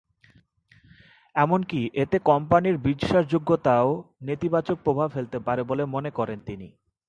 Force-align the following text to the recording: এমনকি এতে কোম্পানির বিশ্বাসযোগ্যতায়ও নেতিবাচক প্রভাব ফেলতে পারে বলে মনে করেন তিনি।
এমনকি 1.35 1.79
এতে 1.95 2.17
কোম্পানির 2.21 2.77
বিশ্বাসযোগ্যতায়ও 2.79 3.91
নেতিবাচক 4.21 4.77
প্রভাব 4.83 5.07
ফেলতে 5.09 5.37
পারে 5.39 5.61
বলে 5.63 5.83
মনে 5.85 6.11
করেন 6.11 6.39
তিনি। 6.45 6.67